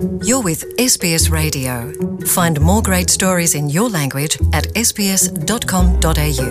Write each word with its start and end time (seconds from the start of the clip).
You're 0.00 0.40
with 0.42 0.64
SBS 0.78 1.30
Radio. 1.30 1.92
Find 2.24 2.58
more 2.60 2.80
great 2.82 3.10
stories 3.10 3.54
in 3.54 3.68
your 3.68 3.90
language 3.90 4.38
at 4.52 4.66
sbs.com.au. 4.74 6.50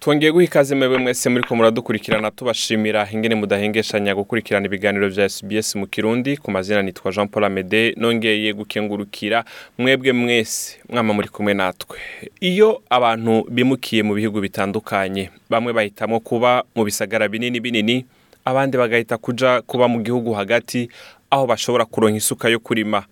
twongeye 0.00 0.32
guha 0.32 0.44
ikaze 0.44 0.74
mwebwe 0.74 0.98
mwese 0.98 1.28
muri 1.28 1.44
ko 1.44 1.56
muradukurikirana 1.56 2.30
tubashimira 2.30 3.08
ingene 3.12 3.34
mudahengeshanya 3.34 4.14
gukurikirana 4.14 4.66
ibiganiro 4.66 5.08
vya 5.08 5.28
SBS 5.28 5.76
mu 5.76 5.86
Kirundi 5.86 6.36
ku 6.36 6.50
mazina 6.50 6.82
nitwa 6.82 7.12
Jean 7.12 7.28
Paul 7.28 7.44
Amede 7.44 7.94
nongeye 7.96 8.52
gukengurukira 8.52 9.44
mwebwe 9.78 10.12
mwese 10.12 10.76
mwama 10.88 11.12
muri 11.14 11.28
kumwe 11.28 11.54
natwe 11.54 11.98
iyo 12.40 12.82
abantu 12.90 13.46
bimukiye 13.50 14.02
mu 14.02 14.14
bihugu 14.14 14.40
bitandukanye 14.40 15.30
bamwe 15.50 15.72
bahitamo 15.72 16.20
kuba 16.20 16.64
mu 16.74 16.84
bisagara 16.84 17.28
binini 17.28 17.60
binini 17.60 18.04
abandi 18.46 18.78
bagahita 18.78 19.18
kuja 19.18 19.60
kuba 19.66 19.88
mu 19.90 19.98
gihugu 20.02 20.32
hagati 20.32 20.88
aho 21.30 21.46
bashobora 21.46 21.84
kuronka 21.84 22.16
isuka 22.16 22.48
yo 22.48 22.58
kurima. 22.62 23.02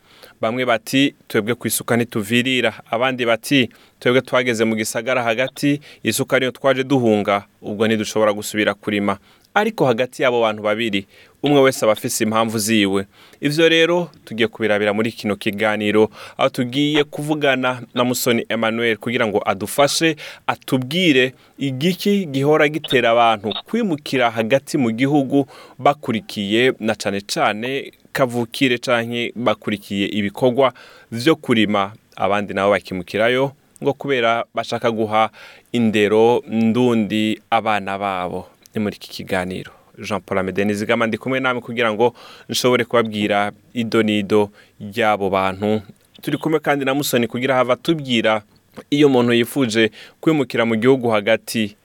Bamwe 0.40 0.64
bati 0.64 1.14
twebwe 1.28 1.54
ku 1.54 1.66
isuka 1.66 1.96
ntituvirira 1.96 2.72
abandi 2.90 3.26
bati 3.26 3.68
twebwe 3.98 4.20
twageze 4.22 4.64
mu 4.64 4.76
gisagara 4.78 5.22
hagati 5.22 5.80
isuka 6.02 6.38
niyo 6.38 6.50
twaje 6.50 6.84
duhunga 6.84 7.44
ubwo 7.62 7.86
ntidushobora 7.86 8.32
gusubira 8.32 8.74
kurima. 8.74 9.18
Ariko 9.54 9.86
hagati 9.86 10.22
y'abo 10.22 10.40
bantu 10.40 10.62
babiri 10.62 11.06
umwe 11.44 11.60
wese 11.60 11.84
aba 11.84 11.92
afise 11.92 12.24
impamvu 12.24 12.58
ziwe. 12.58 13.06
Ivyo 13.40 13.68
rero 13.68 14.10
tugiye 14.24 14.48
kubirabira 14.48 14.92
muri 14.92 15.12
kino 15.12 15.36
kiganiro 15.36 16.10
aho 16.38 16.48
tugiye 16.48 17.04
kuvugana 17.04 17.82
na 17.94 18.04
musoni 18.04 18.46
emmanuel 18.48 18.96
kugira 18.96 19.26
ngo 19.26 19.42
adufashe 19.44 20.16
atubwire 20.46 21.34
igiki 21.58 22.26
gihora 22.26 22.68
gitera 22.68 23.10
abantu 23.10 23.52
kwimukira 23.68 24.30
hagati 24.30 24.78
mu 24.78 24.90
gihugu 24.90 25.46
bakurikiye 25.78 26.72
na 26.80 26.94
cane 26.94 27.20
cane 27.20 27.92
kavukire 28.12 28.78
canke 28.78 29.32
bakurikiye 29.36 30.06
ibikorwa 30.08 30.72
vyo 31.12 31.36
kurima 31.36 31.92
abandi 32.16 32.54
nabo 32.54 32.70
bakimukirayo 32.70 33.52
ngo 33.82 33.92
kubera 33.92 34.44
bashaka 34.54 34.90
guha 34.90 35.30
indero 35.72 36.42
ndundi 36.48 37.40
abana 37.50 37.98
babo. 37.98 38.48
Ni 38.74 38.80
muri 38.80 38.96
iki 38.96 39.10
kiganiro. 39.10 39.70
Jean 39.98 40.20
paul 40.20 40.38
amede 40.38 40.64
nizigama 40.64 41.06
ndi 41.06 41.18
kumwe 41.18 41.40
namwe 41.40 41.60
kugira 41.62 41.92
ngo 41.92 42.14
nshobore 42.48 42.84
kubabwira 42.84 43.52
ido 43.74 44.02
n'ido 44.02 44.50
ry'abo 44.80 45.30
bantu. 45.30 45.82
Turi 46.22 46.38
kumwe 46.38 46.60
kandi 46.60 46.84
na 46.84 46.94
musoni 46.94 47.26
kugira 47.26 47.54
hava 47.54 47.76
tubwira 47.76 48.42
iyo 48.90 49.06
umuntu 49.06 49.32
yifuje 49.32 49.90
kwimukira 50.20 50.64
mu 50.64 50.74
gihugu 50.76 51.08
hagati 51.10 51.76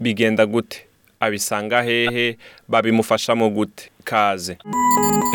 bigenda 0.00 0.46
gute? 0.46 0.86
Abisanga 1.20 1.82
hehe? 1.82 2.36
Babimufashamo 2.68 3.50
gute? 3.50 3.90
Kaze. 4.04 4.58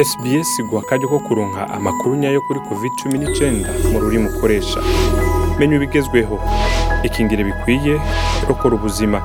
SBS 0.04 0.60
iguha 0.60 0.84
akaryo 0.84 1.08
ko 1.08 1.20
kuronka 1.20 1.70
amakuru 1.70 2.16
nyayo 2.16 2.42
kuri 2.48 2.60
covid 2.60 2.92
cumi 3.04 3.18
n'icyenda 3.20 3.70
mu 3.92 4.00
rurimi 4.00 4.28
ukoresha. 4.28 4.84
Menya 5.60 5.76
ibigezweho. 5.76 6.40
Ikingire 7.04 7.44
bikwiye 7.44 8.00
rokora 8.50 8.76
ubuzima. 8.76 9.22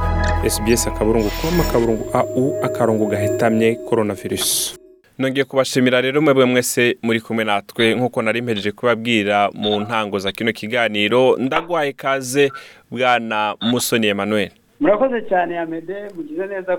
SBS 0.48 0.86
akaburungu 0.86 1.30
com 1.40 1.60
akaburungu 1.60 2.04
au 2.12 2.56
akarongo 2.64 3.06
gahetamye 3.06 3.74
coronavirus. 3.74 4.76
Nongeye 5.18 5.44
kubashimira 5.44 6.00
rero 6.00 6.20
mwebwe 6.22 6.44
mwese 6.44 6.96
muri 7.02 7.20
kumwe 7.20 7.44
natwe. 7.44 7.94
Nk'uko 7.94 8.22
nari 8.22 8.42
mpejeje 8.42 8.72
kubabwira 8.72 9.50
mu 9.54 9.80
ntango 9.80 10.18
za 10.18 10.32
kino 10.32 10.52
kiganiro 10.52 11.36
ndagwaye 11.36 11.92
kaze 11.92 12.52
bwana 12.90 13.54
musoni 13.60 14.06
Emmanuel. 14.06 14.50
Murakoze 14.80 15.22
cyane 15.28 15.54
yamede 15.54 15.94
mugize 16.16 16.46
neza 16.46 16.76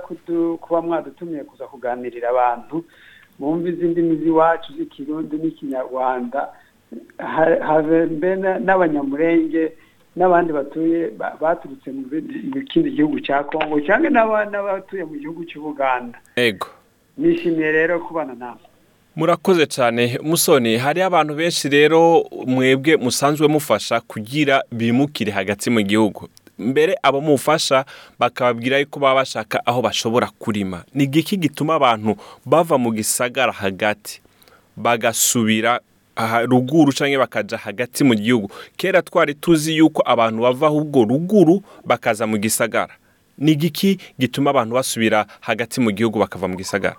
kuba 0.61 0.81
mwadutumiye 0.81 1.43
kuza 1.43 1.65
kuganirira 1.67 2.29
abantu. 2.29 2.85
Bumva 3.39 3.69
izindi 3.69 4.01
ndimi 4.01 4.15
z'iwacu 4.15 4.73
z'ikirundi 4.77 5.37
n'ikinyarwanda. 5.37 6.47
Have 7.17 8.05
mbe 8.05 8.35
na- 8.35 8.59
n'abanyamurenge 8.59 9.71
n'abandi 10.15 10.53
batuye 10.53 11.09
ba- 11.17 11.37
baturutse 11.41 11.91
mu 11.91 12.61
kindi 12.69 12.91
gihugu 12.91 13.19
cya 13.19 13.43
kongo 13.43 13.81
cyangwa 13.81 14.09
n'aba- 14.09 14.45
n'abatuye 14.51 15.03
mu 15.05 15.15
gihugu 15.17 15.45
cy'ubuganda 15.45 16.17
ego 16.35 16.67
nishimiye 17.17 17.71
rero 17.71 17.99
kubana 17.99 18.33
nawe 18.35 18.61
murakoze 19.15 19.65
cyane. 19.69 20.17
Musoni 20.23 20.77
hari 20.77 21.01
abantu 21.01 21.35
benshi 21.35 21.69
rero 21.69 22.25
mwebwe 22.47 22.97
musanzwe 22.97 23.47
mufasha 23.47 24.01
kugira 24.01 24.61
bimukire 24.71 25.29
hagati 25.31 25.69
mu 25.69 25.81
gihugu. 25.85 26.29
Mbere 26.57 26.97
abo 27.03 27.21
mufasha 27.21 27.85
bakababwira 28.19 28.77
yuko 28.81 28.99
baba 28.99 29.21
bashaka 29.21 29.61
aho 29.65 29.81
bashobora 29.81 30.29
kurima. 30.39 30.81
Ni 30.93 31.03
igiki 31.03 31.37
gituma 31.37 31.75
abantu 31.77 32.15
bava 32.45 32.77
mu 32.77 32.89
gisagara 32.91 33.51
hagati 33.53 34.21
bagasubira 34.77 35.79
ruguru 36.45 36.93
cyangwa 36.93 37.19
bakaja 37.19 37.57
hagati 37.57 38.03
mu 38.03 38.15
gihugu. 38.15 38.49
Kera 38.77 39.01
twari 39.01 39.33
tuzi 39.33 39.77
yuko 39.77 40.03
abantu 40.05 40.41
bava 40.41 40.67
ahubwo 40.67 41.03
ruguru 41.03 41.63
bakaza 41.85 42.27
mu 42.27 42.37
gisagara. 42.37 42.93
Ni 43.37 43.51
igiki 43.51 43.97
gituma 44.19 44.49
abantu 44.49 44.75
basubira 44.75 45.25
hagati 45.41 45.81
mu 45.81 45.91
gihugu 45.91 46.19
bakava 46.19 46.47
mu 46.47 46.55
gisagara? 46.57 46.95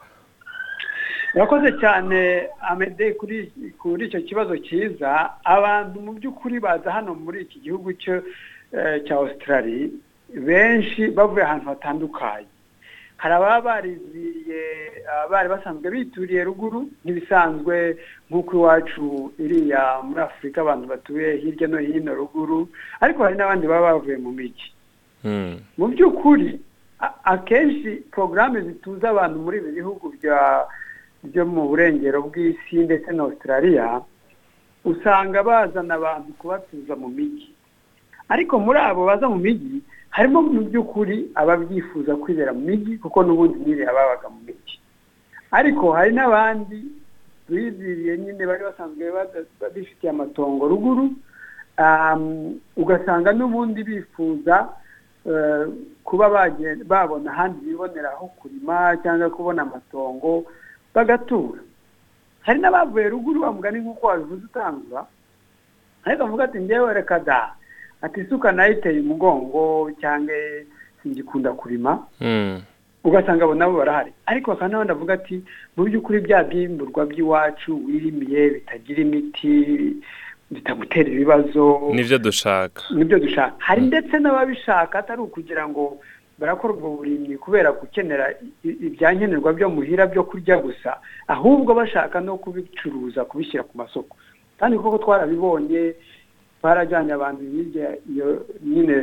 Murakoze 1.35 1.73
cyane 1.81 2.47
amede 2.71 3.13
kuri 3.19 4.07
icyo 4.07 4.21
kibazo 4.23 4.57
cyiza. 4.59 5.31
Abantu 5.45 6.01
mu 6.01 6.13
by'ukuri 6.13 6.61
baza 6.61 6.91
hano 6.93 7.15
muri 7.15 7.43
iki 7.43 7.59
gihugu 7.61 7.91
eh, 7.91 9.03
cya 9.07 9.15
australia 9.17 9.89
benshi 10.35 11.11
bavuye 11.11 11.45
ahantu 11.45 11.69
hatandukanye. 11.69 12.54
Hari 13.25 13.35
ababa 13.41 13.61
bariziye 13.81 14.61
bari 15.33 15.49
basanzwe 15.49 15.89
bituriye 15.91 16.45
ruguru 16.45 16.81
nk'ibisanzwe 17.05 17.97
nk'uko 18.29 18.53
iwacu 18.57 19.33
iriya 19.41 20.05
muri 20.05 20.21
afurika 20.21 20.61
abantu 20.61 20.85
batuye 20.93 21.37
hirya 21.41 21.67
no 21.73 21.79
hino 21.81 22.13
ruguru 22.15 22.69
ariko 23.01 23.23
hari 23.25 23.37
n'abandi 23.41 23.65
baba 23.67 23.97
bavuye 23.97 24.17
mu 24.21 24.31
mijyi 24.37 24.69
Hmm. 25.25 25.57
mu 25.81 25.89
by'ukuri 25.89 26.61
akenshi 27.25 28.05
porogaramu 28.13 28.61
zituza 28.61 29.09
abantu 29.11 29.39
muri 29.41 29.57
ibi 29.59 29.71
bihugu 29.81 30.13
byo 31.25 31.43
mu 31.49 31.63
burengero 31.73 32.21
bw'isi 32.29 32.77
ndetse 32.85 33.09
na 33.13 33.23
australia 33.25 34.05
usanga 34.85 35.41
bazana 35.43 35.95
abantu 35.97 36.29
kubatuza 36.39 36.93
mu 36.97 37.09
mijyi 37.09 37.49
ariko 38.29 38.61
muri 38.61 38.79
abo 38.79 39.07
baza 39.09 39.29
mu 39.29 39.37
mijyi 39.41 39.81
harimo 40.15 40.39
mu 40.47 40.61
by'ukuri 40.71 41.17
ababyifuza 41.35 42.13
kwibera 42.23 42.53
mu 42.55 42.63
mijyi 42.69 42.99
kuko 43.03 43.19
n'ubundi 43.27 43.59
nyine 43.67 43.83
babaga 43.87 44.29
mu 44.35 44.41
mijyi 44.47 44.77
ariko 45.51 45.85
hari 45.97 46.13
n'abandi 46.15 46.79
biziriye 47.49 48.19
nyine 48.19 48.43
bari 48.47 48.63
basanzwe 48.65 49.05
bifitiye 49.75 50.11
amatongo 50.11 50.69
ruguru 50.71 51.05
ugasanga 52.77 53.33
n'ubundi 53.35 53.81
bifuza 53.85 54.57
eh, 55.27 55.67
kuba 56.05 56.31
babona 56.87 57.31
ahandi 57.33 57.67
bibonera 57.67 58.11
aho 58.15 58.27
kurima 58.39 58.97
cyangwa 59.03 59.31
kubona 59.31 59.63
amatongo 59.63 60.45
bagatura. 60.95 61.61
Hari 62.47 62.61
n'abavuye 62.61 63.09
ruguru 63.09 63.41
bamugani 63.41 63.81
nk'uko 63.81 64.07
wabivuze 64.07 64.45
utangura 64.45 65.07
ariko 66.05 66.23
avuga 66.23 66.45
ati 66.45 66.61
ngewe 66.61 66.95
reka 66.95 67.19
da. 67.19 67.55
Ati 68.03 68.21
isuka 68.21 68.53
nayiteye 68.53 69.01
umugongo 69.01 69.91
cyangwa 70.01 70.35
singikunda 71.03 71.53
kurima. 71.53 72.07
Hmm. 72.19 72.63
ugasanga 73.05 73.45
abo 73.45 73.55
nabo 73.55 73.79
barahari. 73.79 74.13
Ariko 74.27 74.51
bakaba 74.51 74.69
n'abandi 74.69 74.93
bavuga 74.93 75.15
ati 75.15 75.45
mu 75.77 75.85
by'ukuri 75.85 76.21
bya 76.25 76.41
byimburwa 76.45 77.05
by'iwacu 77.07 77.77
wirimiye 77.87 78.51
bitagira 78.51 79.01
imiti 79.03 79.53
bitagutera 80.51 81.09
ibibazo. 81.13 81.93
Nivyo 81.93 82.19
dushaka. 82.19 82.83
Nibyo 82.97 83.19
dushaka. 83.19 83.55
Hari 83.59 83.83
ndetse 83.83 84.19
n'ababishaka 84.19 84.99
atari 84.99 85.21
ukugira 85.21 85.69
ngo 85.69 86.01
barakora 86.39 86.75
ubwo 86.75 86.91
burimyi 86.97 87.37
kubera 87.37 87.73
gukenera 87.73 88.35
ibyankenerwa 88.65 89.53
byo 89.53 89.69
muhira 89.69 90.07
byo 90.07 90.25
kurya 90.25 90.57
gusa. 90.57 90.97
Ahubwo 91.29 91.75
bashaka 91.75 92.21
no 92.21 92.37
kubicuruza 92.41 93.25
kubishyira 93.25 93.63
ku 93.69 93.77
masoko. 93.79 94.17
Kandi 94.59 94.79
koko 94.79 94.99
twarabibonye 94.99 95.95
barajyanye 96.65 97.13
abantu 97.13 97.43
hirya 97.53 97.89
iyo 98.13 98.47
nyine 98.65 98.97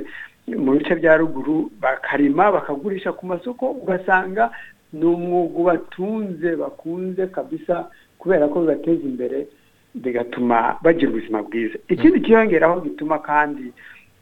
mu 0.64 0.72
bice 0.76 0.96
bya 0.98 1.14
ruguru 1.22 1.70
bakarima 1.82 2.52
bakagurisha 2.52 3.12
ku 3.14 3.26
masoko 3.26 3.66
ugasanga 3.82 4.50
ni 4.94 5.06
umwuga 5.06 5.58
ubatunze 5.62 6.50
bakunze 6.56 7.28
kabisa 7.30 7.88
kubera 8.20 8.48
ko 8.50 8.62
bibateza 8.66 9.04
imbere 9.12 9.48
bigatuma 9.96 10.78
bagira 10.84 11.12
ubuzima 11.12 11.40
bwiza. 11.44 11.78
Ikindi 11.94 12.20
kiyongeraho 12.26 12.82
gituma 12.82 13.20
kandi 13.20 13.66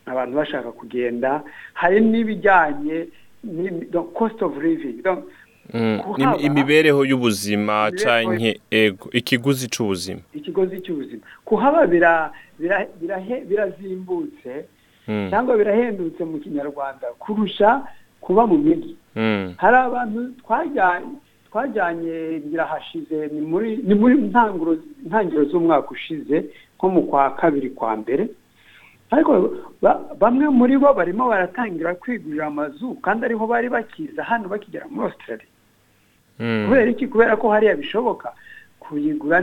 abantu 0.05 0.33
bashaka 0.37 0.69
kugenda 0.71 1.41
hari 1.73 2.01
n'ibijyanye 2.01 3.07
cost 4.13 4.41
of 4.41 4.57
living. 4.57 4.99
Mm, 5.73 6.01
imibereho 6.39 7.05
y'ubuzima 7.05 7.91
ego 8.71 9.09
ikiguzi 9.11 9.67
c'ubuzima. 9.69 10.21
Ikigozi 10.33 10.81
cy'ubuzima 10.81 11.21
kuhaba 11.45 11.87
birazimbutse 13.49 14.65
Mm, 15.07 15.29
cyangwa 15.29 15.57
birahendutse 15.57 16.21
mu 16.25 16.37
kinyarwanda 16.37 17.07
kurusha 17.19 17.81
kuba 18.21 18.45
mu 18.47 18.57
mijyi 18.57 18.95
mm, 19.15 19.53
hari 19.57 19.77
abantu 19.77 20.31
twajyanye 20.45 21.07
twajyanye 21.49 22.39
birahashize 22.45 23.27
ni 23.33 23.41
muri 23.41 23.77
ni 23.83 23.95
muri 23.95 24.15
ntangiriro 25.05 25.43
z'umwaka 25.49 25.89
ushize 25.91 26.45
nko 26.77 26.89
mu 26.89 27.01
kwa 27.09 27.31
kabiri 27.35 27.69
kwa 27.69 27.95
mbere. 27.97 28.29
Ariko 29.11 29.49
bamwe 30.21 30.49
muri 30.49 30.77
bo 30.77 30.93
barimo 30.93 31.25
baratangira 31.29 31.95
kwigurira 31.97 32.45
amazu 32.53 32.93
kandi 33.01 33.25
ariho 33.25 33.47
bari 33.47 33.69
bakiza 33.69 34.21
hano 34.23 34.45
bakigera 34.49 34.85
muri 34.93 35.07
Australia. 35.09 35.47
Kubera 36.65 36.89
iki? 36.91 37.07
Kubera 37.07 37.35
ko 37.37 37.49
hariya 37.51 37.75
bishoboka. 37.75 38.31
Kuyigura 38.79 39.39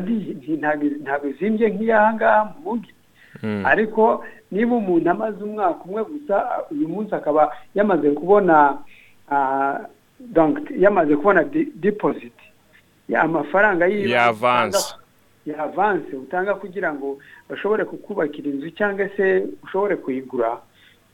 ntabwo 1.03 1.29
izimbye 1.29 1.69
nk'iyaha 1.71 2.15
ngaha 2.15 2.41
mu 2.45 2.59
mujyi 2.65 2.93
ariko 3.65 4.25
niba 4.51 4.75
umuntu 4.77 5.11
amaze 5.11 5.39
umwaka 5.45 5.85
umwe 5.85 6.03
gusa 6.09 6.35
uyu 6.73 6.89
munsi 6.89 7.13
akaba 7.15 7.53
yamaze 7.77 8.11
kubona 8.17 8.79
yamaze 10.79 11.17
kubona 11.17 11.45
dipoziti 11.75 12.45
amafaranga 13.19 13.87
y'avansi 13.87 14.95
avanse 15.59 16.17
utanga 16.17 16.55
kugira 16.55 16.93
ngo 16.95 17.19
bashobore 17.51 17.85
kukubakira 17.85 18.49
inzu 18.51 18.71
cyangwa 18.71 19.09
se 19.17 19.47
ushobore 19.65 19.97
kuyigura 19.97 20.59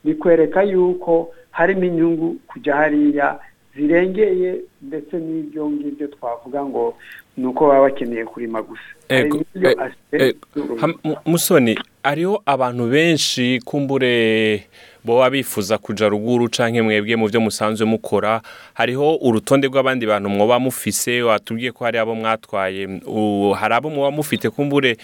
bikwereka 0.03 0.63
yuko 0.63 1.29
harimo 1.51 1.83
inyungu 1.85 2.35
kujya 2.47 2.75
hariya 2.75 3.39
zirengeye 3.75 4.55
ndetse 4.81 5.17
n'ibyo 5.17 5.69
ngibyo 5.69 6.07
twavuga 6.07 6.65
ngo 6.65 6.97
ni 7.37 7.45
uko 7.45 7.67
baba 7.67 7.81
bakeneye 7.81 8.25
kurima 8.25 8.61
gusa. 8.61 8.81
Musoni 11.25 11.79
hariho 12.03 12.41
abantu 12.45 12.87
benshi 12.89 13.59
kumbure 13.65 14.63
baba 15.05 15.29
bifuza 15.29 15.77
kujya 15.77 16.09
ruguru 16.09 16.49
cyangwa 16.49 16.83
mwebwe 16.83 17.15
mu 17.15 17.27
byo 17.27 17.41
musanzwe 17.41 17.85
mukora 17.85 18.41
hariho 18.73 19.15
urutonde 19.17 19.67
rw'abandi 19.67 20.05
bantu 20.05 20.29
mwoba 20.29 20.59
mufise 20.59 21.21
watubwiye 21.21 21.71
ko 21.71 21.83
hari 21.85 21.97
abo 21.97 22.15
mwatwaye 22.15 22.87
hari 23.59 23.73
abo 23.73 23.89
mwoba 23.89 24.11
mufite 24.11 24.49
kumbure 24.49 24.97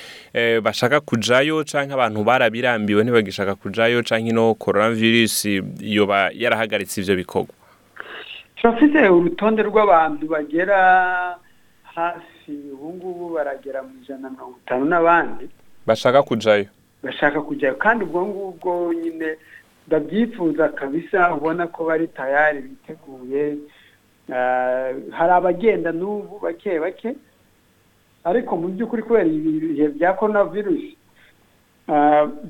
bashaka 0.63 0.99
kujyayo 1.01 1.63
cyangwa 1.63 1.93
abantu 1.93 2.23
barabirambiwe 2.23 3.03
ntibagishaka 3.03 3.55
kujyayo 3.55 4.03
cyangwa 4.03 4.29
ino 4.29 4.53
korona 4.53 4.91
virusi 4.95 5.61
yoba 5.81 6.31
yarahagaritse 6.33 7.01
ibyo 7.01 7.15
bikorwa. 7.15 7.47
Turafite 8.61 9.09
urutonde 9.09 9.63
rw'abantu 9.63 10.27
bagera 10.27 10.79
hafi 11.95 12.51
ubu 12.73 12.93
ngubu 12.93 13.29
baragera 13.35 13.83
mu 13.83 13.89
ijana 14.01 14.21
na 14.21 14.29
mirongo 14.29 14.55
itanu 14.63 14.85
n'abandi. 14.85 15.49
Bashaka 15.87 16.23
kujyayo 16.23 16.65
bashaka 17.03 17.41
kujyayo 17.41 17.75
kandi 17.75 18.03
ubwo 18.05 18.25
ngubwo 18.25 18.93
nyine 18.93 19.37
babyifuza 19.87 20.69
kabisa 20.69 21.33
ubona 21.35 21.67
ko 21.67 21.85
bari 21.85 22.07
tayari 22.07 22.61
biteguye. 22.61 23.57
Hari 25.17 25.31
abagenda 25.33 25.91
n'ubu 25.91 26.39
bake 26.39 26.79
bake. 26.79 27.15
Ariko 28.23 28.57
mu 28.57 28.67
by'ukuri 28.67 29.03
kubera 29.03 29.25
ibihe 29.25 29.87
bya 29.95 30.13
korona 30.13 30.43
virusi 30.43 30.97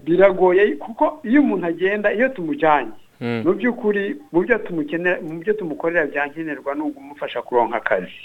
biragoye 0.03 0.75
kuko 0.75 1.19
iyo 1.23 1.41
umuntu 1.41 1.65
agenda 1.67 2.13
iyo 2.13 2.29
tumujyanye 2.29 2.91
mu 3.19 3.53
by'ukuri 3.53 4.15
mu 4.31 4.41
byo 5.39 5.53
tumukorera 5.53 6.05
byankenerwa 6.07 6.75
ni 6.75 6.81
ukumufasha 6.81 7.41
kuronka 7.41 7.77
akazi. 7.77 8.19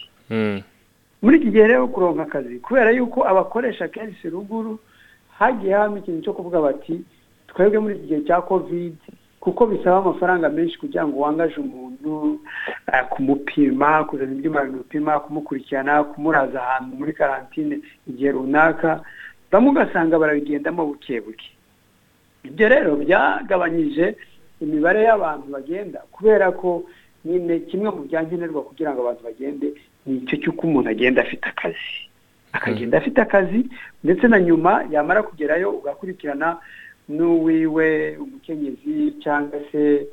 Muri 1.23 1.37
iki 1.39 1.51
gihe 1.51 1.67
rero 1.67 1.89
kuronka 1.89 2.23
akazi 2.23 2.59
kubera 2.61 2.91
yuko 2.91 3.27
abakoresha 3.29 3.89
kenshi 3.89 4.29
ruguru 4.31 4.79
hagiye 5.39 5.73
habamo 5.75 5.99
ikintu 5.99 6.23
cyo 6.23 6.33
kuvuga 6.33 6.61
bati 6.61 7.05
twebwe 7.49 7.79
muri 7.79 7.95
iki 7.97 8.07
gihe 8.07 8.21
cya 8.23 8.41
kovide 8.43 8.97
kuko 9.41 9.67
bisaba 9.67 9.99
amafaranga 9.99 10.49
menshi 10.49 10.79
kugira 10.79 11.07
ngo 11.07 11.19
wangaje 11.21 11.57
umuntu 11.61 12.41
kumupima 13.11 14.05
kuzana 14.05 14.33
ibyuma 14.33 14.65
bimupima 14.65 15.21
kumukurikirana 15.21 16.05
kumuraza 16.05 16.63
ahantu 16.63 16.97
muri 16.97 17.13
karantine 17.13 17.81
igihe 18.07 18.31
runaka. 18.33 19.01
Bamwe 19.53 19.71
ugasanga 19.71 20.19
barabigendamo 20.19 20.87
buke 20.87 21.21
buke 21.21 21.51
ibyo 22.45 22.69
rero 22.69 22.97
byagabanyije 22.97 24.17
imibare 24.65 25.03
y'abantu 25.05 25.47
bagenda 25.53 25.99
kubera 26.13 26.53
ko 26.53 26.83
nyine 27.25 27.59
kimwe 27.69 27.89
mu 27.91 28.03
byankenerwa 28.09 28.63
kugira 28.65 28.93
ngo 28.93 29.01
abantu 29.05 29.23
bagende 29.25 29.67
ni 30.07 30.17
icyo 30.25 30.37
cy'uko 30.43 30.67
umuntu 30.67 30.89
agenda 30.91 31.23
afite 31.23 31.45
akazi. 31.49 31.93
Akagenda 32.53 32.99
afite 32.99 33.19
akazi 33.21 33.61
ndetse 34.05 34.29
na 34.29 34.41
nyuma 34.41 34.85
yamara 34.91 35.23
kugerayo 35.23 35.71
ugakurikirana 35.71 36.59
n'uwiwe 37.09 38.17
umukenyezi 38.17 39.13
cyangwa 39.23 39.59
se 39.73 40.07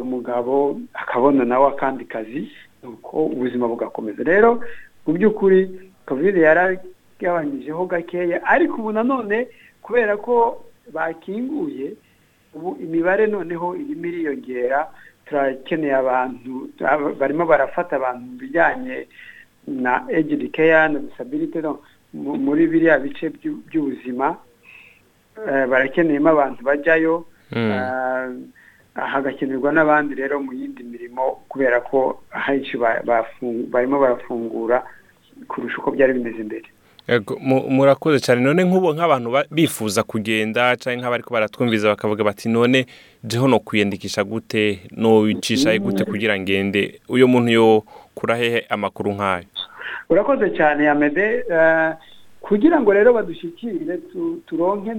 umugabo 0.00 0.80
akabona 0.94 1.44
nawe 1.44 1.66
akandi 1.68 2.04
kazi 2.04 2.48
nuko 2.82 3.26
ubuzima 3.26 3.68
bugakomeza. 3.68 4.22
Rero 4.24 4.60
mu 5.06 5.12
by'ukuri 5.12 5.90
kovide 6.06 6.40
yaragabanyijeho 6.40 7.86
gakeya 7.86 8.40
ariko 8.46 8.74
ubu 8.80 8.92
nanone 8.92 9.48
kubera 9.82 10.16
ko 10.16 10.64
bakinguye 10.92 11.92
ubu 12.54 12.76
imibare 12.84 13.26
noneho 13.26 13.76
irimo 13.76 14.06
iriyongera 14.06 14.88
turakeneye 15.26 15.94
abantu 15.94 16.52
barimo 17.20 17.44
barafata 17.46 17.96
abantu 17.96 18.22
mu 18.30 18.36
bijyanye 18.40 19.06
na 19.66 20.04
egidi 20.10 20.48
keya 20.48 20.88
na 20.88 20.98
disabiriti 20.98 21.58
muri 22.14 22.66
biriya 22.66 22.98
bice 22.98 23.30
by'ubuzima 23.68 24.36
barakeneyemo 25.70 26.28
abantu 26.30 26.60
bajyayo 26.64 27.24
hagakenerwa 28.94 29.72
n'abandi 29.72 30.14
rero 30.14 30.40
mu 30.40 30.52
yindi 30.52 30.82
mirimo 30.84 31.40
kubera 31.48 31.80
ko 31.80 32.20
ahenshi 32.32 32.76
barimo 33.72 33.96
barafungura 34.00 34.84
kurusha 35.48 35.78
uko 35.78 35.90
byari 35.96 36.12
bimeze 36.12 36.42
mbere 36.44 36.68
murakoze 37.68 38.20
cyane. 38.20 38.40
None 38.40 38.64
nk'ubu 38.64 38.94
nk'abantu 38.94 39.30
bifuza 39.50 40.02
kugenda 40.02 40.76
cyangwa 40.76 41.02
nk'abari 41.02 41.24
baratwumviza 41.30 41.88
bakavuga 41.88 42.24
bati 42.24 42.48
none 42.48 42.86
jeho 43.24 43.48
no 43.48 43.58
kwiyandikisha 43.58 44.24
gute? 44.24 44.80
No 44.96 45.18
wicisha 45.18 45.78
gute 45.78 46.04
kugira 46.04 46.38
ngende? 46.38 47.00
Uyu 47.08 47.28
muntu 47.28 47.50
yo 47.52 47.82
kura 48.14 48.36
hehe 48.36 48.66
amakuru 48.68 49.12
nk'ayo? 49.12 49.44
Urakoze 50.10 50.50
cyane 50.50 50.84
yamede 50.84 51.44
kugira 52.40 52.80
ngo 52.80 52.92
rero 52.92 53.12
badushyikire 53.14 53.98
turonke 54.46 54.90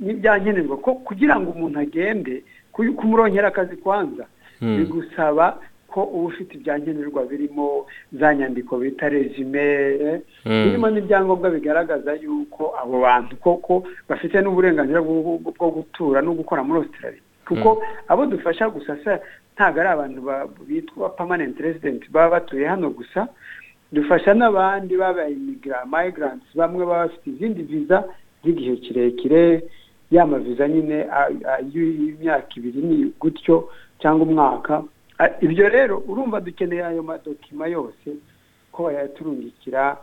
n'ibyankenerwa 0.00 0.76
ko 0.76 0.94
kugira 0.94 1.40
ngo 1.40 1.50
umuntu 1.50 1.78
agende 1.78 2.42
kumuronkera 2.72 3.48
akazi 3.48 3.76
kwanza 3.76 4.26
bigusaba 4.60 5.58
ko 5.92 6.02
uba 6.08 6.26
ufite 6.32 6.54
ibyankenerwa 6.56 7.22
birimo 7.28 7.86
za 8.12 8.34
nyandiko 8.34 8.78
bita 8.80 9.08
rezime 9.08 9.64
birimo 10.44 10.90
n'ibyangombwa 10.90 11.50
bigaragaza 11.50 12.14
yuko 12.16 12.72
abo 12.82 13.00
bantu 13.00 13.36
koko 13.36 13.84
bafite 14.08 14.40
n'uburenganzira 14.40 15.02
bwo 15.04 15.68
gutura 15.76 16.22
no 16.24 16.32
gukora 16.32 16.64
muri 16.64 16.80
Australia. 16.88 17.20
Kuko 17.48 17.82
abo 18.08 18.26
dufasha 18.26 18.70
gusa 18.72 18.96
ntabwo 19.54 19.80
ari 19.80 19.88
abantu 19.92 20.20
bitwa 20.66 21.08
permanent 21.12 21.60
resident 21.60 22.08
baba 22.10 22.30
batuye 22.40 22.66
hano 22.66 22.90
gusa. 22.90 23.28
Dufasha 23.92 24.32
n'abandi 24.34 24.96
babaye 24.96 25.36
migrants 25.86 26.48
bamwe 26.56 26.86
baba 26.86 27.06
bafite 27.12 27.26
izindi 27.30 27.62
viza 27.62 28.04
z'igihe 28.44 28.76
kirekire 28.76 29.62
y'amaviza 30.10 30.68
nyine 30.68 31.06
y'imyaka 31.72 32.48
ibiri 32.56 32.80
ni 32.82 33.12
gutyo 33.20 33.68
cyangwa 34.00 34.26
umwaka. 34.26 34.82
Ibyo 35.40 35.68
rero 35.68 36.02
urumva 36.08 36.40
dukeneye 36.40 36.84
ayo 36.84 37.02
madokima 37.02 37.66
yose 37.66 38.08
ko 38.72 38.82
bayaturungikira 38.84 39.96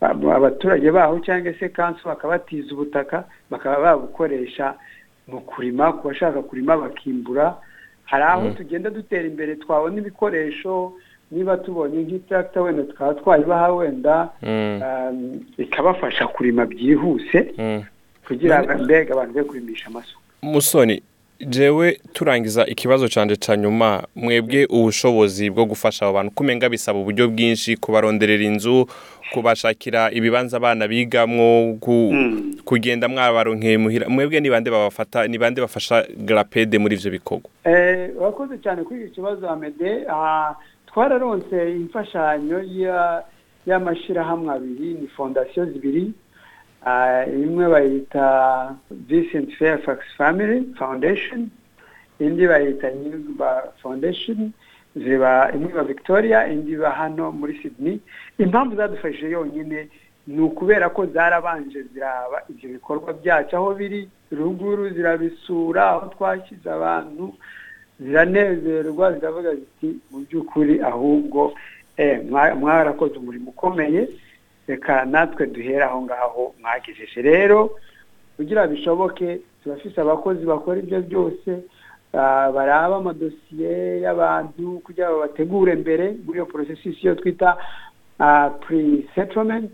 ba- 0.00 0.36
abaturage 0.36 0.90
baho 0.90 1.18
cyangwa 1.20 1.52
se 1.58 1.68
kansu 1.68 2.04
bakabatiza 2.08 2.74
ubutaka 2.74 3.24
bakaba 3.50 3.80
babukoresha 3.82 4.74
mu 5.28 5.40
kurima 5.40 5.92
ku 5.98 6.08
bashaka 6.08 6.42
kurima 6.42 6.76
bakimbura. 6.76 7.56
Hari 8.04 8.24
aho 8.24 8.50
tugenda 8.54 8.90
dutera 8.90 9.24
imbere 9.26 9.56
twabona 9.56 9.96
ibikoresho 9.98 10.92
niba 11.34 11.56
tubonye 11.56 11.98
nk'itractor 12.02 12.62
wenda 12.62 12.82
tukaba 12.82 13.14
twayibaha 13.14 13.72
wenda 13.72 14.28
mm, 14.42 14.80
um, 14.82 15.40
ikabafasha 15.58 16.26
kurima 16.26 16.66
byihuse 16.66 17.54
mm. 17.58 17.82
kugira 18.26 18.62
ngo 18.64 18.84
mbega 18.84 19.14
abantu 19.14 19.34
be 19.34 19.42
kurimisha 19.44 19.86
amasuka. 19.86 20.20
Musoni 20.42 21.02
jewe 21.46 22.00
turangiza 22.12 22.66
ikibazo 22.66 23.08
canje 23.08 23.36
ca 23.36 23.56
nyuma 23.56 24.02
mwebwe 24.16 24.66
ubushobozi 24.66 25.50
bwo 25.50 25.64
gufasha 25.64 26.04
abo 26.06 26.14
bantu. 26.14 26.32
Kumenga 26.34 26.68
bisaba 26.68 26.98
uburyo 26.98 27.28
bwinshi 27.28 27.76
kubaronderera 27.76 28.44
inzu 28.44 28.86
kubashakira 29.32 30.10
ibibanza 30.12 30.56
abana 30.56 30.88
bigamwo 30.88 31.76
Mm. 31.86 32.54
kugenda 32.64 33.08
mwabaronkeye 33.08 33.78
muhira. 33.78 34.08
Mwebwe 34.08 34.40
ni 34.40 34.50
bande 34.50 34.70
babafata 34.70 35.26
ni 35.26 35.38
bande 35.38 35.60
bafasha 35.60 36.06
grapede 36.16 36.78
muri 36.78 36.96
ivyo 36.96 37.10
bikorwa? 37.10 37.44
Eh, 37.64 38.10
urakoze 38.16 38.58
cyane 38.58 38.82
kuri 38.82 39.00
iki 39.04 39.10
kibazo 39.14 39.48
amede 39.50 40.06
Ah, 40.08 40.54
twararonse 40.94 41.56
imfashanyo 41.76 42.62
ya- 42.62 43.24
y'amashyirahamwe 43.66 44.50
abiri 44.54 44.94
ni 44.94 45.06
fondasiyo 45.08 45.64
zibiri 45.66 46.12
Ah, 46.86 47.24
imwe 47.26 47.64
bayita 47.68 48.76
Vincent 48.90 49.50
Fairfax 49.56 49.98
Family 50.18 50.68
Foundation 50.78 51.48
indi 52.20 52.46
bayita 52.46 52.92
Nyirwa 52.92 53.72
Foundation 53.82 54.52
ziba 54.96 55.48
imwe 55.54 55.70
iba 55.72 55.82
Victoria 55.84 56.46
indi 56.52 56.72
iba 56.72 56.90
hano 56.90 57.32
muri 57.32 57.56
Sydney. 57.62 58.00
Impamvu 58.38 58.76
zadufashije 58.76 59.30
yonyine 59.30 59.88
ni 60.26 60.40
ukubera 60.40 60.88
ko 60.92 61.06
zarabanje 61.06 61.82
ziraba 61.82 62.42
ibyo 62.52 62.68
bikorwa 62.76 63.12
byacu. 63.12 63.56
Aho 63.56 63.74
biri 63.74 64.08
ruguru 64.30 64.88
zirabisura 64.92 65.88
aho 65.90 66.06
twashyize 66.14 66.68
abantu 66.70 67.32
ziranezerwa 68.00 69.12
ziravuga 69.12 69.54
ziti 69.54 69.98
mu 70.10 70.18
by'ukuri 70.26 70.80
ahubwo 70.82 71.52
eh, 71.96 72.20
mwa- 72.30 72.54
mwarakoze 72.54 73.14
umurimo 73.18 73.50
ukomeye 73.50 74.08
reka 74.66 75.04
natwe 75.04 75.46
duhere 75.46 75.84
aho 75.84 76.02
ngaho 76.02 76.54
mwagejeje 76.60 77.22
rero 77.22 77.70
kugira 78.36 78.66
bishoboke 78.66 79.40
turafise 79.62 80.00
abakozi 80.00 80.46
bakora 80.46 80.78
ibyo 80.78 81.00
byose 81.02 81.50
ah, 82.12 82.50
baraba 82.54 82.96
amadosiye 82.96 84.00
y'abantu 84.00 84.80
kugira 84.84 85.10
ngo 85.10 85.18
bategure 85.20 85.74
mbere 85.74 86.14
muri 86.24 86.38
iyo 86.38 86.46
porosesisi 86.46 87.06
yo 87.06 87.14
twita 87.14 87.56
pre-settlement. 88.60 89.72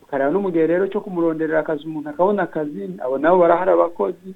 Tukareba 0.00 0.30
no 0.30 0.40
mu 0.40 0.50
gihe 0.50 0.66
rero 0.66 0.86
cyo 0.88 1.00
kumuronderera 1.00 1.60
akazi 1.60 1.84
umuntu 1.86 2.08
akabona 2.10 2.42
akazi 2.42 2.90
abo 3.04 3.18
nabo 3.18 3.38
barahari 3.38 3.70
abakozi 3.70 4.34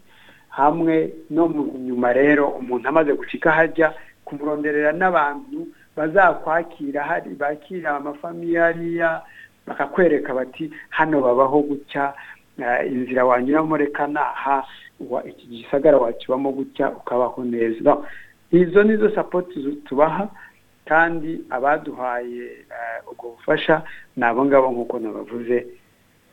hamwe 0.52 1.12
no 1.30 1.48
nyuma 1.86 2.12
rero 2.12 2.48
umuntu 2.48 2.88
amaze 2.88 3.12
gucika 3.12 3.50
hajya 3.52 3.94
kumuronderera 4.24 4.92
n'abantu 4.92 5.66
bazakwakira 5.96 7.00
hari 7.04 7.30
bakira 7.34 7.96
amafamiye 7.96 8.58
hariya 8.58 9.22
bakakwereka 9.66 10.34
bati 10.34 10.70
hano 10.90 11.20
babaho 11.20 11.60
gutya 11.60 12.14
eh, 12.58 12.92
inzira 12.92 13.24
wanyuramo 13.24 13.76
reka 13.76 14.06
naha 14.06 14.64
iki 15.28 15.46
gisagara 15.46 15.98
wakibamo 15.98 16.52
gutya 16.52 16.90
ukabaho 16.90 17.44
neza. 17.44 17.96
Izo 18.50 18.82
nizo 18.82 19.10
sapoti 19.14 19.76
tubaha 19.88 20.28
kandi 20.84 21.40
abaduhaye 21.50 22.44
eh, 22.74 23.10
ubwo 23.10 23.30
bufasha 23.30 23.82
ni 24.16 24.24
abo 24.24 24.44
ngabo 24.44 24.70
nk'uko 24.72 24.98
nabavuze 24.98 25.66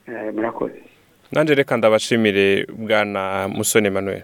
eh, 0.07 0.33
murakoze. 0.33 0.88
Nanje 1.31 1.55
reka 1.55 1.77
ndabashimire 1.77 2.65
bwana 2.77 3.47
musoni 3.47 3.87
emmanuel. 3.87 4.23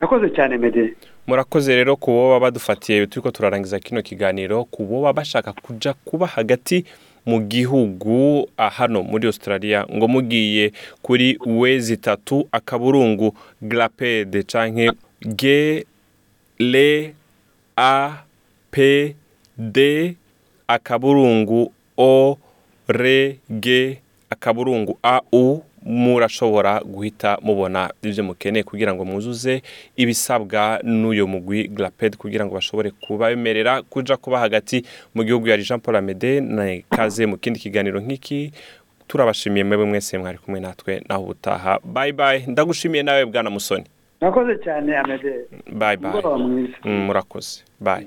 Murakoze 0.00 0.30
cyane 0.34 0.58
mede 0.58 0.94
murakoze 1.26 1.76
rero 1.76 1.96
ku 1.96 2.10
boba 2.10 2.40
badufatiye 2.40 3.06
turiko 3.06 3.30
turarangiza 3.30 3.78
kino 3.78 4.02
kiganiro 4.02 4.64
ku 4.64 4.84
boba 4.84 5.12
bashaka 5.12 5.52
kuja 5.52 5.94
kuba 6.04 6.26
hagati 6.26 6.84
mu 7.26 7.40
gihugu 7.40 8.48
ah, 8.56 8.70
hano 8.70 9.02
muri 9.02 9.26
australia 9.26 9.86
ngo 9.94 10.08
mugiye 10.08 10.72
kuri 11.02 11.38
wezi 11.46 11.94
itatu 11.94 12.48
akaburungu 12.52 13.34
glapede 13.62 14.42
canke 14.42 14.90
g 15.22 15.42
le 16.58 17.14
a 17.76 18.26
p 18.70 19.14
d 19.58 19.76
akaburungu 20.66 21.72
o 21.96 22.38
re 22.88 23.38
g 23.50 23.98
akaburungu 24.30 24.98
a 25.02 25.20
u 25.32 25.62
murashobora 25.84 26.80
guhita 26.84 27.38
mubona 27.42 27.90
ibyo 28.02 28.24
mukeneye 28.24 28.62
kugira 28.62 28.94
ngo 28.94 29.04
mwuzuze 29.04 29.62
ibisabwa 29.96 30.80
n'uyo 30.82 31.26
mugwi 31.26 31.68
glaped 31.68 32.16
kugira 32.16 32.46
ngo 32.46 32.54
bashobore 32.54 32.90
kubabemerera 32.90 33.82
kuja 33.82 34.16
kuba 34.16 34.38
hagati 34.38 34.84
mu 35.14 35.24
gihugu 35.24 35.48
ya 35.48 35.56
Jean 35.58 35.80
Paul 35.80 35.96
Amede 35.96 36.40
na 36.40 36.80
kaze 36.90 37.26
mu 37.26 37.36
kindi 37.36 37.60
kiganiro 37.60 38.00
nk'iki. 38.00 38.52
Turabashimiye 39.08 39.64
mwebwe 39.64 39.86
mwese 39.86 40.18
mwari 40.18 40.38
kumwe 40.38 40.60
natwe 40.60 41.02
naho 41.08 41.22
ubutaha 41.22 41.78
bye 41.84 42.12
bye. 42.12 42.44
Ndagushimiye 42.46 43.02
nawe 43.02 43.24
bwana 43.26 43.50
musoni. 43.50 43.84
Murakoze 44.20 44.58
cyane 44.64 44.96
amede. 44.96 45.34
Umugoroba 46.00 46.38
mwiza. 46.38 46.76
Mm, 46.84 47.04
murakoze. 47.06 47.62
Bye. 47.80 48.06